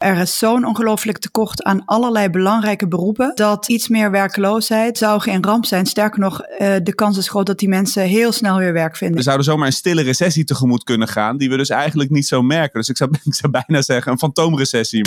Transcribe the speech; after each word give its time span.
Er 0.00 0.16
is 0.16 0.38
zo'n 0.38 0.66
ongelooflijk 0.66 1.18
tekort 1.18 1.62
aan 1.62 1.82
allerlei 1.84 2.28
belangrijke 2.28 2.88
beroepen 2.88 3.32
dat 3.34 3.68
iets 3.68 3.88
meer 3.88 4.10
werkloosheid 4.10 4.98
zou 4.98 5.20
geen 5.20 5.44
ramp 5.44 5.64
zijn. 5.64 5.86
Sterker 5.86 6.20
nog, 6.20 6.40
uh, 6.42 6.74
de 6.82 6.94
kans 6.94 7.16
is 7.16 7.28
groot 7.28 7.46
dat 7.46 7.58
die 7.58 7.68
mensen 7.68 8.02
heel 8.02 8.32
snel 8.32 8.58
weer 8.58 8.72
werk 8.72 8.96
vinden. 8.96 9.16
We 9.16 9.22
zouden 9.22 9.46
zomaar 9.46 9.66
een 9.66 9.72
stille 9.72 10.02
recessie 10.02 10.44
tegemoet 10.44 10.84
kunnen 10.84 11.08
gaan, 11.08 11.36
die 11.36 11.50
we 11.50 11.56
dus 11.56 11.68
eigenlijk 11.68 12.10
niet 12.10 12.26
zo 12.26 12.42
merken. 12.42 12.78
Dus 12.78 12.88
ik 12.88 12.96
zou, 12.96 13.10
ik 13.24 13.34
zou 13.34 13.52
bijna 13.52 13.82
zeggen 13.82 14.12
een 14.12 14.18
fantoomrecessie. 14.18 15.06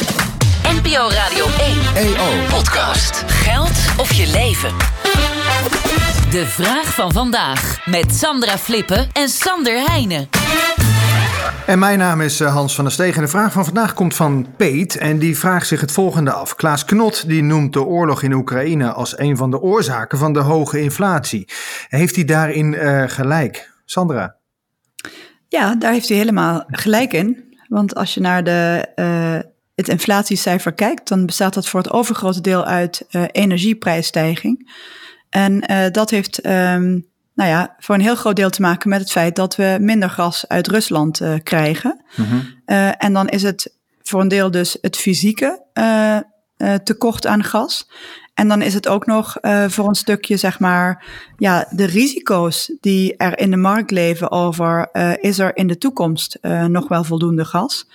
NPO 0.63 1.09
Radio 1.09 1.45
1 1.59 1.95
EO 1.95 2.47
Podcast. 2.49 3.23
Geld 3.27 3.77
of 3.97 4.13
je 4.13 4.27
leven. 4.31 4.71
De 6.31 6.45
vraag 6.45 6.93
van 6.93 7.11
vandaag 7.11 7.85
met 7.85 8.15
Sandra 8.15 8.57
Flippen 8.57 9.09
en 9.13 9.29
Sander 9.29 9.83
Heijnen. 9.85 10.29
En 11.65 11.79
mijn 11.79 11.99
naam 11.99 12.21
is 12.21 12.39
eh, 12.39 12.53
Hans 12.53 12.75
van 12.75 12.83
der 12.83 12.93
Steeg. 12.93 13.15
En 13.15 13.21
de 13.21 13.27
vraag 13.27 13.51
van 13.51 13.65
vandaag 13.65 13.93
komt 13.93 14.15
van 14.15 14.47
Peet. 14.57 14.97
En 14.97 15.19
die 15.19 15.37
vraagt 15.37 15.67
zich 15.67 15.81
het 15.81 15.91
volgende 15.91 16.31
af. 16.31 16.55
Klaas 16.55 16.85
Knot 16.85 17.27
die 17.27 17.43
noemt 17.43 17.73
de 17.73 17.83
oorlog 17.83 18.21
in 18.21 18.33
Oekraïne 18.33 18.91
als 18.91 19.17
een 19.17 19.37
van 19.37 19.51
de 19.51 19.59
oorzaken 19.59 20.17
van 20.17 20.33
de 20.33 20.39
hoge 20.39 20.81
inflatie. 20.81 21.47
Heeft 21.87 22.15
hij 22.15 22.25
daarin 22.25 22.73
uh, 22.73 23.03
gelijk? 23.07 23.71
Sandra? 23.85 24.35
Ja, 25.47 25.75
daar 25.75 25.91
heeft 25.91 26.07
hij 26.07 26.17
helemaal 26.17 26.63
gelijk 26.67 27.13
in. 27.13 27.57
Want 27.67 27.95
als 27.95 28.13
je 28.13 28.21
naar 28.21 28.43
de, 28.43 28.87
uh, 28.95 29.51
het 29.75 29.87
inflatiecijfer 29.87 30.73
kijkt, 30.73 31.07
dan 31.07 31.25
bestaat 31.25 31.53
dat 31.53 31.67
voor 31.67 31.79
het 31.79 31.91
overgrote 31.91 32.41
deel 32.41 32.65
uit 32.65 33.05
energieprijsstijging. 33.31 34.71
En 35.29 35.63
dat 35.91 36.09
heeft 36.09 36.45
um, 36.45 37.11
nou 37.35 37.49
ja, 37.49 37.75
voor 37.79 37.95
een 37.95 38.01
heel 38.01 38.15
groot 38.15 38.35
deel 38.35 38.49
te 38.49 38.61
maken 38.61 38.89
met 38.89 38.99
het 38.99 39.11
feit 39.11 39.35
dat 39.35 39.55
we 39.55 39.77
minder 39.79 40.09
gas 40.09 40.47
uit 40.47 40.67
Rusland 40.67 41.21
uh, 41.21 41.35
krijgen. 41.43 42.03
Mm-hmm. 42.15 42.61
uh, 42.65 43.03
en 43.03 43.13
dan 43.13 43.29
is 43.29 43.43
het 43.43 43.75
voor 44.01 44.21
een 44.21 44.27
deel 44.27 44.51
dus 44.51 44.77
het 44.81 44.97
fysieke 44.97 45.63
uh, 45.73 46.17
tekort 46.83 47.27
aan 47.27 47.43
gas. 47.43 47.89
En 48.33 48.47
dan 48.47 48.61
is 48.61 48.73
het 48.73 48.87
ook 48.87 49.05
nog 49.05 49.37
voor 49.67 49.87
een 49.87 49.95
stukje, 49.95 50.37
zeg 50.37 50.59
maar, 50.59 51.05
ja, 51.37 51.67
de 51.69 51.85
risico's 51.85 52.75
die 52.79 53.17
er 53.17 53.39
in 53.39 53.51
de 53.51 53.57
markt 53.57 53.91
leven 53.91 54.31
over 54.31 54.89
is 55.21 55.39
er 55.39 55.55
in 55.57 55.67
de 55.67 55.77
toekomst 55.77 56.37
nog 56.67 56.87
wel 56.87 57.03
voldoende 57.03 57.45
gas 57.45 57.87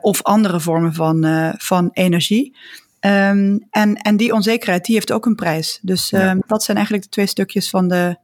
of 0.00 0.22
andere 0.22 0.60
vormen 0.60 0.94
van, 0.94 1.26
van 1.58 1.90
energie. 1.92 2.56
Um, 3.00 3.66
en, 3.70 3.94
en 3.94 4.16
die 4.16 4.32
onzekerheid, 4.32 4.84
die 4.84 4.94
heeft 4.94 5.12
ook 5.12 5.26
een 5.26 5.34
prijs. 5.34 5.78
Dus 5.82 6.10
ja. 6.10 6.30
um, 6.30 6.42
dat 6.46 6.62
zijn 6.62 6.76
eigenlijk 6.76 7.06
de 7.06 7.12
twee 7.12 7.26
stukjes 7.26 7.70
van 7.70 7.88
de, 7.88 8.16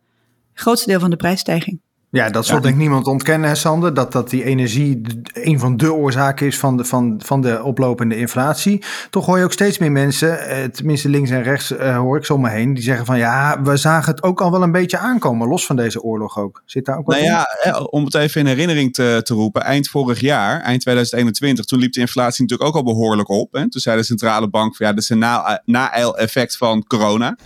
grootste 0.55 0.91
deel 0.91 1.01
van 1.01 1.11
de 1.11 1.17
prijsstijging. 1.17 1.81
Ja, 2.13 2.31
dat 2.31 2.47
zal 2.47 2.61
denk 2.61 2.75
ik 2.75 2.81
niemand 2.81 3.07
ontkennen, 3.07 3.57
Sander, 3.57 3.95
dat, 3.95 4.13
dat 4.13 4.31
die 4.31 4.45
energie 4.45 5.01
een 5.33 5.59
van 5.59 5.77
de 5.77 5.93
oorzaken 5.93 6.47
is 6.47 6.59
van 6.59 6.77
de, 6.77 6.85
van, 6.85 7.21
van 7.25 7.41
de 7.41 7.63
oplopende 7.63 8.17
inflatie. 8.17 8.83
Toch 9.11 9.27
hoor 9.27 9.39
je 9.39 9.45
ook 9.45 9.53
steeds 9.53 9.79
meer 9.79 9.93
mensen, 9.93 10.49
eh, 10.49 10.65
tenminste 10.65 11.09
links 11.09 11.31
en 11.31 11.43
rechts 11.43 11.71
uh, 11.71 11.97
hoor 11.97 12.17
ik 12.17 12.25
zo 12.25 12.39
me 12.39 12.51
heen, 12.51 12.75
die 12.75 12.83
zeggen 12.83 13.07
van 13.07 13.19
ja, 13.19 13.63
we 13.63 13.77
zagen 13.77 14.15
het 14.15 14.23
ook 14.23 14.41
al 14.41 14.51
wel 14.51 14.63
een 14.63 14.73
beetje 14.73 14.99
aankomen, 14.99 15.49
los 15.49 15.67
van 15.67 15.77
deze 15.77 16.03
oorlog 16.03 16.39
ook. 16.39 16.63
Zit 16.65 16.85
daar 16.85 16.99
ook 16.99 17.07
wel 17.07 17.21
nou 17.21 17.31
in? 17.31 17.47
ja, 17.65 17.81
om 17.81 18.05
het 18.05 18.15
even 18.15 18.41
in 18.41 18.47
herinnering 18.47 18.95
te, 18.95 19.21
te 19.23 19.35
roepen, 19.35 19.63
eind 19.63 19.89
vorig 19.89 20.21
jaar, 20.21 20.61
eind 20.61 20.81
2021, 20.81 21.65
toen 21.65 21.79
liep 21.79 21.93
de 21.93 22.01
inflatie 22.01 22.43
natuurlijk 22.43 22.69
ook 22.69 22.77
al 22.77 22.93
behoorlijk 22.93 23.29
op. 23.29 23.53
Hè? 23.53 23.71
Toen 23.71 23.81
zei 23.81 23.97
de 23.97 24.03
centrale 24.03 24.49
bank 24.49 24.77
van 24.77 24.87
ja, 24.87 24.93
dat 24.93 25.03
is 25.03 25.09
een 25.09 25.25
na-effect 25.65 26.57
van 26.57 26.85
corona. 26.87 27.37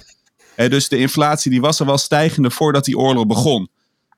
Dus 0.56 0.88
de 0.88 0.96
inflatie 0.96 1.50
die 1.50 1.60
was 1.60 1.80
er 1.80 1.86
wel 1.86 1.98
stijgende 1.98 2.50
voordat 2.50 2.84
die 2.84 2.98
oorlog 2.98 3.26
begon. 3.26 3.68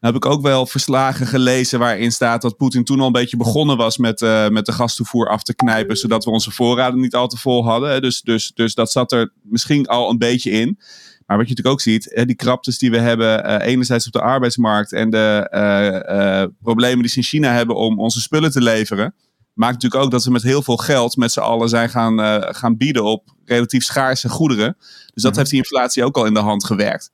Dan 0.00 0.12
heb 0.12 0.24
ik 0.24 0.30
ook 0.30 0.42
wel 0.42 0.66
verslagen 0.66 1.26
gelezen 1.26 1.78
waarin 1.78 2.12
staat 2.12 2.42
dat 2.42 2.56
Poetin 2.56 2.84
toen 2.84 3.00
al 3.00 3.06
een 3.06 3.12
beetje 3.12 3.36
begonnen 3.36 3.76
was 3.76 3.96
met, 3.96 4.20
uh, 4.20 4.48
met 4.48 4.66
de 4.66 4.72
gastoevoer 4.72 5.28
af 5.28 5.42
te 5.42 5.54
knijpen, 5.54 5.96
zodat 5.96 6.24
we 6.24 6.30
onze 6.30 6.50
voorraden 6.50 7.00
niet 7.00 7.14
al 7.14 7.28
te 7.28 7.36
vol 7.36 7.64
hadden. 7.64 8.02
Dus, 8.02 8.20
dus, 8.20 8.52
dus 8.54 8.74
dat 8.74 8.90
zat 8.92 9.12
er 9.12 9.32
misschien 9.42 9.86
al 9.86 10.10
een 10.10 10.18
beetje 10.18 10.50
in. 10.50 10.78
Maar 11.26 11.36
wat 11.36 11.48
je 11.48 11.54
natuurlijk 11.54 11.68
ook 11.68 11.80
ziet, 11.80 12.22
die 12.26 12.36
kraptes 12.36 12.78
die 12.78 12.90
we 12.90 12.98
hebben, 12.98 13.46
uh, 13.46 13.66
enerzijds 13.66 14.06
op 14.06 14.12
de 14.12 14.20
arbeidsmarkt 14.20 14.92
en 14.92 15.10
de 15.10 15.48
uh, 15.54 16.54
problemen 16.62 16.98
die 16.98 17.10
ze 17.10 17.16
in 17.16 17.22
China 17.22 17.52
hebben 17.52 17.76
om 17.76 18.00
onze 18.00 18.20
spullen 18.20 18.50
te 18.50 18.62
leveren, 18.62 19.14
maakt 19.54 19.72
natuurlijk 19.72 20.04
ook 20.04 20.10
dat 20.10 20.24
we 20.24 20.30
met 20.30 20.42
heel 20.42 20.62
veel 20.62 20.76
geld 20.76 21.16
met 21.16 21.32
z'n 21.32 21.40
allen 21.40 21.68
zijn 21.68 21.88
gaan, 21.88 22.42
gaan 22.54 22.76
bieden 22.76 23.04
op 23.04 23.36
relatief 23.48 23.84
schaarse 23.84 24.28
goederen. 24.28 24.76
Dus 25.14 25.22
dat 25.22 25.36
heeft 25.36 25.50
die 25.50 25.58
inflatie 25.58 26.04
ook 26.04 26.16
al 26.16 26.26
in 26.26 26.34
de 26.34 26.40
hand 26.40 26.64
gewerkt. 26.64 27.10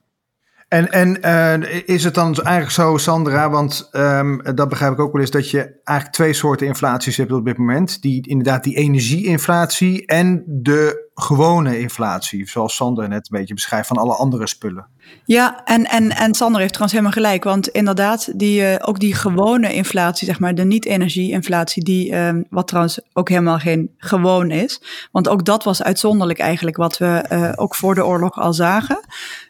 En, 0.69 0.91
en 0.91 1.19
uh, 1.25 1.83
is 1.85 2.05
het 2.05 2.15
dan 2.15 2.35
eigenlijk 2.35 2.71
zo, 2.71 2.97
Sandra, 2.97 3.51
want 3.51 3.89
um, 3.93 4.43
dat 4.55 4.69
begrijp 4.69 4.93
ik 4.93 5.01
ook 5.01 5.13
wel 5.13 5.21
eens, 5.21 5.31
dat 5.31 5.51
je 5.51 5.81
eigenlijk 5.85 6.17
twee 6.17 6.33
soorten 6.33 6.67
inflaties 6.67 7.17
hebt 7.17 7.33
op 7.33 7.45
dit 7.45 7.59
moment. 7.59 8.03
Die, 8.03 8.29
inderdaad, 8.29 8.65
die 8.65 8.77
energieinflatie 8.77 10.07
en 10.07 10.45
de 10.47 11.04
gewone 11.15 11.79
inflatie, 11.79 12.49
zoals 12.49 12.75
Sander 12.75 13.09
net 13.09 13.29
een 13.31 13.39
beetje 13.39 13.55
beschrijft, 13.55 13.89
van 13.89 13.97
alle 13.97 14.15
andere 14.15 14.47
spullen. 14.47 14.87
Ja, 15.25 15.65
en, 15.65 15.85
en, 15.85 16.11
en 16.11 16.35
Sander 16.35 16.61
heeft 16.61 16.73
trouwens 16.73 16.99
helemaal 16.99 17.23
gelijk. 17.23 17.45
Want 17.45 17.69
inderdaad, 17.69 18.39
die, 18.39 18.61
uh, 18.61 18.75
ook 18.79 19.01
die 19.01 19.15
gewone 19.15 19.75
inflatie, 19.75 20.27
zeg 20.27 20.39
maar, 20.41 20.55
de 20.55 20.65
niet-energie-inflatie, 20.65 21.85
die, 21.85 22.17
um, 22.17 22.47
wat 22.51 22.67
trouwens 22.67 23.01
ook 23.13 23.29
helemaal 23.29 23.59
geen 23.59 23.91
gewoon 23.99 24.51
is. 24.51 24.81
Want 25.13 25.29
ook 25.29 25.45
dat 25.45 25.65
was 25.65 25.83
uitzonderlijk 25.83 26.39
eigenlijk 26.39 26.77
wat 26.77 26.99
we 26.99 27.25
uh, 27.33 27.53
ook 27.55 27.75
voor 27.75 27.95
de 27.95 28.05
oorlog 28.05 28.39
al 28.39 28.53
zagen. 28.53 29.01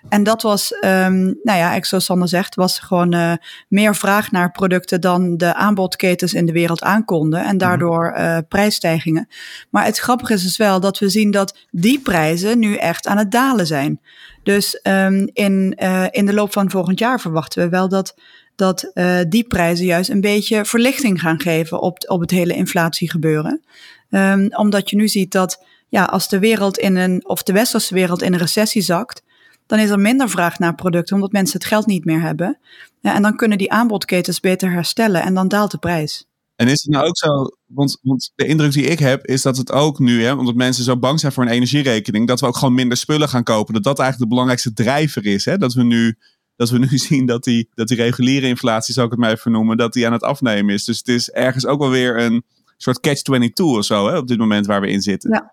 En 0.08 0.22
dat 0.22 0.42
was, 0.42 0.72
um, 0.84 1.24
nou 1.42 1.58
ja, 1.58 1.82
zoals 1.82 2.04
Sander 2.04 2.28
zegt, 2.28 2.54
was 2.54 2.78
gewoon 2.78 3.14
uh, 3.14 3.32
meer 3.68 3.96
vraag 3.96 4.30
naar 4.30 4.50
producten 4.50 5.00
dan 5.00 5.36
de 5.36 5.54
aanbodketens 5.54 6.34
in 6.34 6.46
de 6.46 6.52
wereld 6.52 6.82
aankonden. 6.82 7.44
En 7.44 7.58
daardoor 7.58 8.14
uh, 8.16 8.38
prijsstijgingen. 8.48 9.28
Maar 9.70 9.84
het 9.84 9.98
grappige 9.98 10.32
is 10.32 10.42
dus 10.42 10.56
wel 10.56 10.80
dat 10.80 10.98
we 10.98 11.08
zien 11.08 11.30
dat 11.30 11.53
die 11.70 12.00
prijzen 12.00 12.58
nu 12.58 12.74
echt 12.74 13.06
aan 13.06 13.18
het 13.18 13.30
dalen 13.30 13.66
zijn. 13.66 14.00
Dus 14.42 14.80
um, 14.82 15.30
in, 15.32 15.78
uh, 15.82 16.04
in 16.10 16.26
de 16.26 16.34
loop 16.34 16.52
van 16.52 16.70
volgend 16.70 16.98
jaar 16.98 17.20
verwachten 17.20 17.62
we 17.62 17.68
wel 17.68 17.88
dat, 17.88 18.14
dat 18.56 18.90
uh, 18.94 19.18
die 19.28 19.44
prijzen 19.44 19.86
juist 19.86 20.10
een 20.10 20.20
beetje 20.20 20.64
verlichting 20.64 21.20
gaan 21.20 21.40
geven 21.40 21.80
op, 21.80 21.98
op 22.06 22.20
het 22.20 22.30
hele 22.30 22.54
inflatiegebeuren. 22.54 23.62
Um, 24.10 24.48
omdat 24.54 24.90
je 24.90 24.96
nu 24.96 25.08
ziet 25.08 25.32
dat 25.32 25.64
ja, 25.88 26.04
als 26.04 26.28
de 26.28 26.38
wereld 26.38 26.78
in 26.78 26.96
een, 26.96 27.28
of 27.28 27.42
de 27.42 27.52
westerse 27.52 27.94
wereld 27.94 28.22
in 28.22 28.32
een 28.32 28.38
recessie 28.38 28.82
zakt, 28.82 29.22
dan 29.66 29.78
is 29.78 29.90
er 29.90 29.98
minder 29.98 30.28
vraag 30.28 30.58
naar 30.58 30.74
producten, 30.74 31.14
omdat 31.14 31.32
mensen 31.32 31.58
het 31.58 31.68
geld 31.68 31.86
niet 31.86 32.04
meer 32.04 32.20
hebben. 32.20 32.58
Ja, 33.00 33.14
en 33.14 33.22
dan 33.22 33.36
kunnen 33.36 33.58
die 33.58 33.72
aanbodketens 33.72 34.40
beter 34.40 34.70
herstellen 34.70 35.22
en 35.22 35.34
dan 35.34 35.48
daalt 35.48 35.70
de 35.70 35.78
prijs. 35.78 36.28
En 36.56 36.68
is 36.68 36.82
het 36.82 36.90
nou 36.90 37.06
ook 37.06 37.16
zo, 37.16 37.28
want, 37.66 37.98
want, 38.02 38.32
de 38.34 38.46
indruk 38.46 38.72
die 38.72 38.84
ik 38.84 38.98
heb 38.98 39.26
is 39.26 39.42
dat 39.42 39.56
het 39.56 39.72
ook 39.72 39.98
nu, 39.98 40.22
hè, 40.22 40.32
omdat 40.32 40.54
mensen 40.54 40.84
zo 40.84 40.98
bang 40.98 41.20
zijn 41.20 41.32
voor 41.32 41.42
een 41.42 41.50
energierekening, 41.50 42.26
dat 42.26 42.40
we 42.40 42.46
ook 42.46 42.56
gewoon 42.56 42.74
minder 42.74 42.96
spullen 42.96 43.28
gaan 43.28 43.42
kopen. 43.42 43.74
Dat 43.74 43.82
dat 43.82 43.98
eigenlijk 43.98 44.30
de 44.30 44.36
belangrijkste 44.36 44.72
drijver 44.72 45.26
is. 45.26 45.44
Hè? 45.44 45.58
Dat, 45.58 45.72
we 45.72 45.82
nu, 45.82 46.18
dat 46.56 46.70
we 46.70 46.78
nu 46.78 46.98
zien 47.08 47.26
dat 47.26 47.44
die, 47.44 47.68
dat 47.74 47.88
die 47.88 47.96
reguliere 47.96 48.46
inflatie, 48.46 48.94
zou 48.94 49.06
ik 49.06 49.12
het 49.12 49.20
maar 49.20 49.30
even 49.30 49.52
noemen, 49.52 49.76
dat 49.76 49.92
die 49.92 50.06
aan 50.06 50.12
het 50.12 50.22
afnemen 50.22 50.74
is. 50.74 50.84
Dus 50.84 50.98
het 50.98 51.08
is 51.08 51.30
ergens 51.30 51.66
ook 51.66 51.80
wel 51.80 51.90
weer 51.90 52.20
een 52.20 52.44
soort 52.76 53.00
catch-22 53.00 53.50
of 53.54 53.84
zo 53.84 54.08
hè, 54.08 54.18
op 54.18 54.28
dit 54.28 54.38
moment 54.38 54.66
waar 54.66 54.80
we 54.80 54.90
in 54.90 55.02
zitten. 55.02 55.30
Ja. 55.30 55.52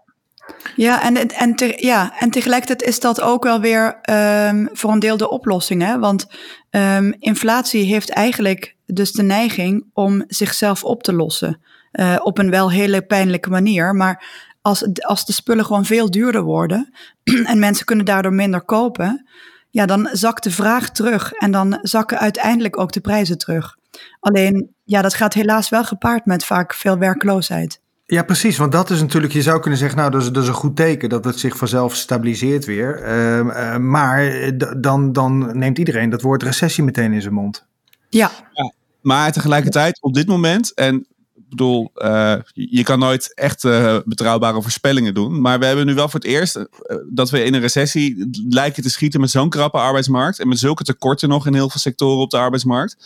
Ja, 0.75 1.03
en, 1.03 1.27
en, 1.27 1.55
ja, 1.77 2.13
en 2.19 2.29
tegelijkertijd 2.29 2.89
is 2.89 2.99
dat 2.99 3.21
ook 3.21 3.43
wel 3.43 3.61
weer 3.61 3.99
um, 4.47 4.69
voor 4.71 4.91
een 4.91 4.99
deel 4.99 5.17
de 5.17 5.29
oplossing. 5.29 5.81
Hè? 5.81 5.99
Want 5.99 6.27
um, 6.69 7.15
inflatie 7.19 7.83
heeft 7.83 8.09
eigenlijk 8.09 8.75
dus 8.85 9.11
de 9.11 9.23
neiging 9.23 9.85
om 9.93 10.23
zichzelf 10.27 10.83
op 10.83 11.03
te 11.03 11.13
lossen. 11.13 11.61
Uh, 11.91 12.15
op 12.23 12.37
een 12.37 12.49
wel 12.49 12.71
hele 12.71 13.01
pijnlijke 13.01 13.49
manier. 13.49 13.95
Maar 13.95 14.25
als, 14.61 14.87
als 15.01 15.25
de 15.25 15.33
spullen 15.33 15.65
gewoon 15.65 15.85
veel 15.85 16.11
duurder 16.11 16.41
worden 16.41 16.93
en 17.43 17.59
mensen 17.59 17.85
kunnen 17.85 18.05
daardoor 18.05 18.33
minder 18.33 18.61
kopen, 18.61 19.29
ja, 19.69 19.85
dan 19.85 20.09
zakt 20.11 20.43
de 20.43 20.51
vraag 20.51 20.89
terug 20.89 21.31
en 21.31 21.51
dan 21.51 21.79
zakken 21.81 22.19
uiteindelijk 22.19 22.79
ook 22.79 22.91
de 22.91 23.01
prijzen 23.01 23.37
terug. 23.37 23.77
Alleen, 24.19 24.75
ja, 24.83 25.01
dat 25.01 25.13
gaat 25.13 25.33
helaas 25.33 25.69
wel 25.69 25.83
gepaard 25.83 26.25
met 26.25 26.45
vaak 26.45 26.73
veel 26.73 26.97
werkloosheid. 26.97 27.81
Ja, 28.11 28.23
precies. 28.23 28.57
Want 28.57 28.71
dat 28.71 28.89
is 28.89 29.01
natuurlijk, 29.01 29.33
je 29.33 29.41
zou 29.41 29.59
kunnen 29.59 29.79
zeggen, 29.79 29.97
nou, 29.97 30.11
dat 30.11 30.21
is, 30.21 30.31
dat 30.31 30.43
is 30.43 30.49
een 30.49 30.55
goed 30.55 30.75
teken 30.75 31.09
dat 31.09 31.25
het 31.25 31.39
zich 31.39 31.57
vanzelf 31.57 31.95
stabiliseert 31.95 32.65
weer. 32.65 33.01
Uh, 33.03 33.37
uh, 33.37 33.77
maar 33.77 34.51
dan, 34.77 35.13
dan 35.13 35.57
neemt 35.57 35.77
iedereen 35.77 36.09
dat 36.09 36.21
woord 36.21 36.43
recessie 36.43 36.83
meteen 36.83 37.13
in 37.13 37.21
zijn 37.21 37.33
mond. 37.33 37.65
Ja. 38.09 38.31
ja 38.53 38.73
maar 39.01 39.31
tegelijkertijd, 39.31 40.01
op 40.01 40.13
dit 40.13 40.27
moment, 40.27 40.73
en 40.73 41.07
bedoel, 41.51 41.91
uh, 41.95 42.35
je 42.53 42.83
kan 42.83 42.99
nooit 42.99 43.33
echt 43.33 43.61
betrouwbare 44.05 44.61
voorspellingen 44.61 45.13
doen. 45.13 45.41
Maar 45.41 45.59
we 45.59 45.65
hebben 45.65 45.85
nu 45.85 45.93
wel 45.93 46.09
voor 46.09 46.19
het 46.19 46.29
eerst 46.29 46.65
dat 47.09 47.29
we 47.29 47.43
in 47.43 47.53
een 47.53 47.61
recessie 47.61 48.29
lijken 48.49 48.83
te 48.83 48.89
schieten 48.89 49.19
met 49.19 49.29
zo'n 49.29 49.49
krappe 49.49 49.77
arbeidsmarkt. 49.77 50.39
En 50.39 50.47
met 50.47 50.59
zulke 50.59 50.83
tekorten 50.83 51.29
nog 51.29 51.47
in 51.47 51.53
heel 51.53 51.69
veel 51.69 51.79
sectoren 51.79 52.21
op 52.21 52.29
de 52.29 52.37
arbeidsmarkt 52.37 52.97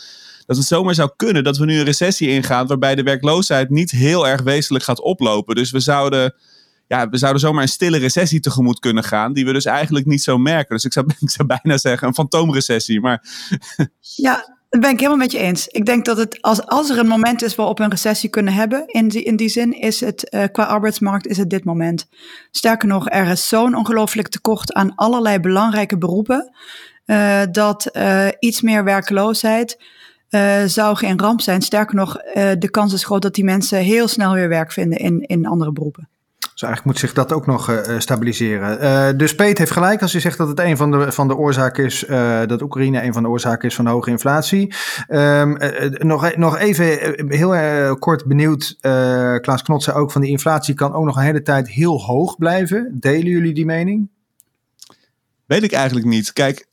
dat 0.46 0.56
het 0.56 0.66
zomaar 0.66 0.94
zou 0.94 1.10
kunnen 1.16 1.44
dat 1.44 1.56
we 1.56 1.64
nu 1.64 1.78
een 1.78 1.84
recessie 1.84 2.28
ingaan 2.28 2.66
waarbij 2.66 2.94
de 2.94 3.02
werkloosheid 3.02 3.70
niet 3.70 3.90
heel 3.90 4.28
erg 4.28 4.42
wezenlijk 4.42 4.84
gaat 4.84 5.00
oplopen. 5.00 5.54
Dus 5.54 5.70
we 5.70 5.80
zouden, 5.80 6.34
ja, 6.86 7.08
we 7.08 7.16
zouden 7.16 7.40
zomaar 7.40 7.62
een 7.62 7.68
stille 7.68 7.98
recessie 7.98 8.40
tegemoet 8.40 8.78
kunnen 8.78 9.04
gaan, 9.04 9.32
die 9.32 9.44
we 9.44 9.52
dus 9.52 9.64
eigenlijk 9.64 10.06
niet 10.06 10.22
zo 10.22 10.38
merken. 10.38 10.74
Dus 10.74 10.84
ik 10.84 10.92
zou, 10.92 11.06
ik 11.20 11.30
zou 11.30 11.48
bijna 11.48 11.78
zeggen 11.78 12.08
een 12.08 12.14
fantoomrecessie. 12.14 13.00
Maar... 13.00 13.24
Ja, 14.00 14.55
Dat 14.68 14.80
ben 14.80 14.90
ik 14.90 14.98
helemaal 14.98 15.18
met 15.18 15.32
je 15.32 15.38
eens. 15.38 15.68
Ik 15.68 15.86
denk 15.86 16.04
dat 16.04 16.16
het, 16.16 16.42
als, 16.42 16.66
als 16.66 16.90
er 16.90 16.98
een 16.98 17.06
moment 17.06 17.42
is 17.42 17.54
waarop 17.54 17.78
we 17.78 17.84
een 17.84 17.90
recessie 17.90 18.30
kunnen 18.30 18.52
hebben, 18.52 18.86
in 18.86 19.08
die, 19.08 19.22
in 19.22 19.36
die 19.36 19.48
zin 19.48 19.80
is 19.80 20.00
het 20.00 20.28
uh, 20.30 20.44
qua 20.52 20.64
arbeidsmarkt 20.64 21.26
is 21.26 21.36
het 21.36 21.50
dit 21.50 21.64
moment. 21.64 22.08
Sterker 22.50 22.88
nog, 22.88 23.10
er 23.10 23.26
is 23.26 23.48
zo'n 23.48 23.74
ongelooflijk 23.74 24.28
tekort 24.28 24.72
aan 24.72 24.94
allerlei 24.94 25.40
belangrijke 25.40 25.98
beroepen, 25.98 26.54
uh, 27.06 27.42
dat 27.50 27.90
uh, 27.92 28.28
iets 28.38 28.60
meer 28.60 28.84
werkloosheid 28.84 29.78
zou 30.66 30.96
geen 30.96 31.18
ramp 31.18 31.40
zijn. 31.40 31.62
Sterker 31.62 31.94
nog, 31.94 32.16
de 32.58 32.68
kans 32.70 32.92
is 32.92 33.04
groot 33.04 33.22
dat 33.22 33.34
die 33.34 33.44
mensen 33.44 33.78
heel 33.78 34.08
snel 34.08 34.32
weer 34.32 34.48
werk 34.48 34.72
vinden 34.72 34.98
in, 34.98 35.20
in 35.20 35.46
andere 35.46 35.72
beroepen. 35.72 36.08
Dus 36.56 36.64
eigenlijk 36.64 36.84
moet 36.84 37.08
zich 37.08 37.16
dat 37.16 37.32
ook 37.32 37.46
nog 37.46 37.70
uh, 37.70 37.98
stabiliseren. 37.98 38.82
Uh, 38.82 39.18
dus 39.18 39.34
Peet 39.34 39.58
heeft 39.58 39.70
gelijk 39.70 40.02
als 40.02 40.12
hij 40.12 40.20
zegt 40.20 40.38
dat 40.38 40.48
het 40.48 40.60
een 40.60 40.76
van 40.76 40.90
de, 40.90 41.12
van 41.12 41.28
de 41.28 41.36
oorzaken 41.36 41.84
is, 41.84 42.04
dat 42.46 42.62
Oekraïne 42.62 43.02
een 43.02 43.12
van 43.12 43.22
de 43.22 43.28
oorzaken 43.28 43.68
is 43.68 43.74
van 43.74 43.84
de 43.84 43.90
hoge 43.90 44.10
inflatie. 44.10 44.74
Um, 45.08 45.56
nog, 45.98 46.36
nog 46.36 46.58
even 46.58 47.14
heel 47.28 47.96
kort 47.98 48.26
benieuwd, 48.26 48.76
Klaas 49.40 49.62
Knot 49.62 49.82
zei 49.82 49.96
ook 49.96 50.12
van 50.12 50.20
die 50.20 50.30
inflatie 50.30 50.74
kan 50.74 50.92
ook 50.92 51.04
nog 51.04 51.16
een 51.16 51.22
hele 51.22 51.42
tijd 51.42 51.68
heel 51.68 52.02
hoog 52.02 52.36
blijven. 52.36 52.96
Delen 53.00 53.30
jullie 53.30 53.54
die 53.54 53.66
mening? 53.66 54.08
Weet 55.46 55.62
ik 55.62 55.72
eigenlijk 55.72 56.06
niet. 56.06 56.32
Kijk, 56.32 56.66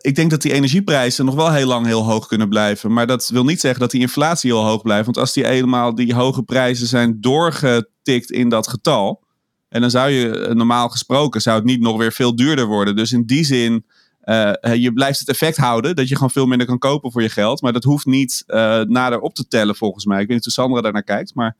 ik 0.00 0.14
denk 0.14 0.30
dat 0.30 0.42
die 0.42 0.52
energieprijzen 0.52 1.24
nog 1.24 1.34
wel 1.34 1.52
heel 1.52 1.66
lang 1.66 1.86
heel 1.86 2.04
hoog 2.04 2.26
kunnen 2.26 2.48
blijven. 2.48 2.92
Maar 2.92 3.06
dat 3.06 3.28
wil 3.28 3.44
niet 3.44 3.60
zeggen 3.60 3.80
dat 3.80 3.90
die 3.90 4.00
inflatie 4.00 4.52
heel 4.52 4.64
hoog 4.64 4.82
blijft. 4.82 5.04
Want 5.04 5.18
als 5.18 5.32
die 5.32 5.46
eenmaal 5.46 5.94
die 5.94 6.14
hoge 6.14 6.42
prijzen 6.42 6.86
zijn 6.86 7.20
doorgetikt 7.20 8.30
in 8.30 8.48
dat 8.48 8.68
getal. 8.68 9.24
En 9.76 9.82
dan 9.82 9.90
zou 9.90 10.10
je 10.10 10.38
eh, 10.38 10.54
normaal 10.54 10.88
gesproken 10.88 11.40
zou 11.42 11.56
het 11.56 11.64
niet 11.64 11.80
nog 11.80 11.96
weer 11.96 12.12
veel 12.12 12.36
duurder 12.36 12.66
worden. 12.66 12.96
Dus 12.96 13.12
in 13.12 13.24
die 13.24 13.44
zin, 13.44 13.84
uh, 14.24 14.52
je 14.74 14.92
blijft 14.92 15.18
het 15.18 15.28
effect 15.28 15.56
houden 15.56 15.96
dat 15.96 16.08
je 16.08 16.14
gewoon 16.14 16.30
veel 16.30 16.46
minder 16.46 16.66
kan 16.66 16.78
kopen 16.78 17.12
voor 17.12 17.22
je 17.22 17.28
geld. 17.28 17.62
Maar 17.62 17.72
dat 17.72 17.84
hoeft 17.84 18.06
niet 18.06 18.44
nader 18.86 19.20
op 19.20 19.34
te 19.34 19.48
tellen 19.48 19.76
volgens 19.76 20.04
mij. 20.04 20.20
Ik 20.20 20.26
weet 20.26 20.36
niet 20.36 20.44
hoe 20.44 20.52
Sandra 20.52 20.80
daar 20.80 20.92
naar 20.92 21.02
kijkt, 21.02 21.34
maar... 21.34 21.56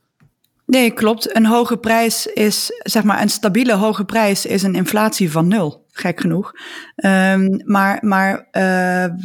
Nee, 0.66 0.90
klopt. 0.90 1.36
Een 1.36 1.46
hoge 1.46 1.76
prijs 1.76 2.26
is, 2.26 2.70
zeg 2.78 3.02
maar, 3.02 3.22
een 3.22 3.30
stabiele 3.30 3.74
hoge 3.74 4.04
prijs 4.04 4.46
is 4.46 4.62
een 4.62 4.74
inflatie 4.74 5.30
van 5.30 5.48
nul. 5.48 5.84
Gek 5.92 6.20
genoeg. 6.20 6.52
Um, 6.96 7.62
maar 7.64 7.98
maar 8.00 8.48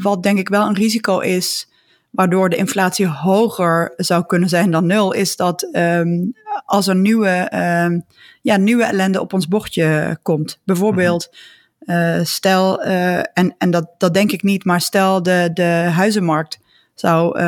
wat 0.02 0.24
denk 0.24 0.40
ik 0.40 0.50
wel 0.50 0.68
een 0.68 0.76
risico 0.76 1.20
is, 1.20 1.72
waardoor 2.10 2.50
de 2.50 2.56
inflatie 2.56 3.08
hoger 3.08 3.94
zou 3.96 4.26
kunnen 4.26 4.50
zijn 4.50 4.72
dan 4.72 4.86
nul, 4.86 5.12
is 5.12 5.36
dat 5.36 5.70
um, 5.74 6.34
als 6.66 6.88
er 6.88 6.96
nieuwe, 6.96 7.52
um, 7.86 8.06
ja, 8.42 8.58
nieuwe 8.58 8.84
ellende 8.84 9.22
op 9.22 9.34
ons 9.34 9.48
bordje 9.48 10.18
komt. 10.22 10.60
Bijvoorbeeld, 10.64 11.36
uh, 11.80 12.20
stel, 12.24 12.86
uh, 12.86 13.18
en, 13.18 13.56
en 13.58 13.72
dat, 13.72 13.90
dat 13.98 14.14
denk 14.14 14.32
ik 14.32 14.44
niet, 14.44 14.66
maar 14.66 14.82
stel 14.82 15.24
de, 15.24 15.50
de 15.54 15.90
huizenmarkt 15.94 16.60
zou 16.96 17.40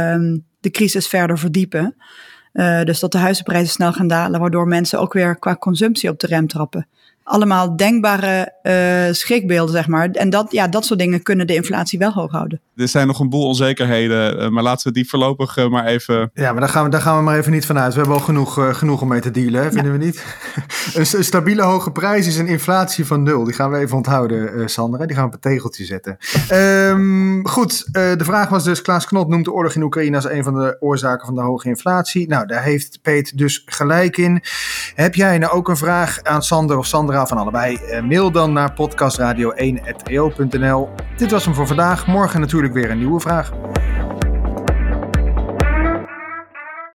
de 0.59 0.69
crisis 0.71 1.07
verder 1.07 1.39
verdiepen. 1.39 1.95
Uh, 2.53 2.83
dus 2.83 2.99
dat 2.99 3.11
de 3.11 3.17
huizenprijzen 3.17 3.73
snel 3.73 3.93
gaan 3.93 4.07
dalen, 4.07 4.39
waardoor 4.39 4.67
mensen 4.67 4.99
ook 4.99 5.13
weer 5.13 5.39
qua 5.39 5.55
consumptie 5.55 6.09
op 6.09 6.19
de 6.19 6.27
rem 6.27 6.47
trappen 6.47 6.87
allemaal 7.23 7.75
denkbare 7.75 8.53
uh, 8.63 9.13
schrikbeelden, 9.13 9.73
zeg 9.73 9.87
maar. 9.87 10.09
En 10.09 10.29
dat, 10.29 10.51
ja, 10.51 10.67
dat 10.67 10.85
soort 10.85 10.99
dingen 10.99 11.23
kunnen 11.23 11.47
de 11.47 11.55
inflatie 11.55 11.99
wel 11.99 12.11
hoog 12.11 12.31
houden. 12.31 12.61
Er 12.75 12.87
zijn 12.87 13.07
nog 13.07 13.19
een 13.19 13.29
boel 13.29 13.47
onzekerheden, 13.47 14.41
uh, 14.41 14.49
maar 14.49 14.63
laten 14.63 14.87
we 14.87 14.93
die 14.93 15.09
voorlopig 15.09 15.57
uh, 15.57 15.69
maar 15.69 15.85
even... 15.85 16.31
Ja, 16.33 16.51
maar 16.51 16.59
daar 16.61 16.69
gaan, 16.69 16.83
we, 16.83 16.89
daar 16.89 17.01
gaan 17.01 17.17
we 17.17 17.23
maar 17.23 17.37
even 17.37 17.51
niet 17.51 17.65
vanuit. 17.65 17.93
We 17.93 17.99
hebben 17.99 18.17
al 18.17 18.23
genoeg, 18.23 18.77
genoeg 18.77 19.01
om 19.01 19.07
mee 19.07 19.21
te 19.21 19.31
dealen, 19.31 19.71
vinden 19.71 19.91
ja. 19.91 19.97
we 19.97 20.05
niet? 20.05 20.25
een, 21.15 21.23
stabiele 21.23 21.61
hoge 21.61 21.91
prijs 21.91 22.27
is 22.27 22.37
een 22.37 22.47
inflatie 22.47 23.05
van 23.05 23.23
nul. 23.23 23.43
Die 23.43 23.53
gaan 23.53 23.71
we 23.71 23.77
even 23.77 23.97
onthouden, 23.97 24.69
Sander. 24.69 25.07
Die 25.07 25.15
gaan 25.15 25.29
we 25.29 25.35
op 25.35 25.43
een 25.43 25.51
tegeltje 25.51 25.85
zetten. 25.85 26.17
um, 26.51 27.47
goed, 27.47 27.93
de 27.93 28.15
vraag 28.17 28.49
was 28.49 28.63
dus, 28.63 28.81
Klaas 28.81 29.05
Knot 29.05 29.27
noemt 29.27 29.45
de 29.45 29.51
oorlog 29.51 29.75
in 29.75 29.83
Oekraïne 29.83 30.15
als 30.15 30.29
een 30.29 30.43
van 30.43 30.53
de 30.53 30.77
oorzaken 30.79 31.25
van 31.25 31.35
de 31.35 31.41
hoge 31.41 31.67
inflatie. 31.67 32.27
Nou, 32.27 32.45
daar 32.45 32.63
heeft 32.63 32.99
Peet 33.01 33.37
dus 33.37 33.63
gelijk 33.65 34.17
in. 34.17 34.41
Heb 34.95 35.15
jij 35.15 35.37
nou 35.37 35.53
ook 35.53 35.69
een 35.69 35.77
vraag 35.77 36.19
aan 36.23 36.43
Sander 36.43 36.77
of 36.77 36.85
Sander? 36.85 37.27
van 37.27 37.37
allebei. 37.37 37.79
Uh, 37.89 38.01
mail 38.01 38.31
dan 38.31 38.53
naar 38.53 38.73
podcastradio1.eo.nl. 38.73 40.89
Dit 41.17 41.31
was 41.31 41.45
hem 41.45 41.53
voor 41.53 41.67
vandaag. 41.67 42.07
Morgen 42.07 42.39
natuurlijk 42.39 42.73
weer 42.73 42.89
een 42.89 42.97
nieuwe 42.97 43.19
vraag. 43.19 43.51